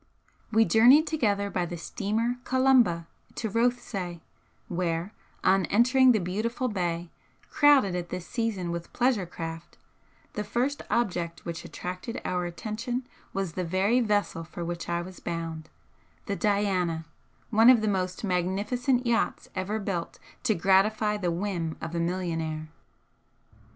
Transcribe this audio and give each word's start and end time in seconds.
We 0.51 0.65
journeyed 0.65 1.05
together 1.05 1.51
by 1.51 1.67
the 1.67 1.77
steamer 1.77 2.37
'Columba' 2.43 3.05
to 3.35 3.49
Rothesay, 3.51 4.19
where, 4.67 5.13
on 5.43 5.67
entering 5.67 6.11
the 6.11 6.17
beautiful 6.19 6.69
bay, 6.69 7.11
crowded 7.51 7.93
at 7.93 8.09
this 8.09 8.25
season 8.25 8.71
with 8.71 8.91
pleasure 8.93 9.27
craft, 9.27 9.77
the 10.33 10.43
first 10.43 10.81
object 10.89 11.45
which 11.45 11.63
attracted 11.63 12.19
our 12.25 12.45
attention 12.45 13.05
was 13.31 13.53
the 13.53 13.63
very 13.63 13.99
vessel 14.01 14.43
for 14.43 14.65
which 14.65 14.89
I 14.89 15.03
was 15.03 15.19
bound, 15.19 15.69
the 16.25 16.35
'Diana,' 16.35 17.05
one 17.51 17.69
of 17.69 17.81
the 17.81 17.87
most 17.87 18.23
magnificent 18.23 19.05
yachts 19.05 19.49
ever 19.53 19.77
built 19.77 20.17
to 20.45 20.55
gratify 20.55 21.17
the 21.17 21.29
whim 21.29 21.77
of 21.79 21.93
a 21.93 21.99
millionaire. 21.99 22.69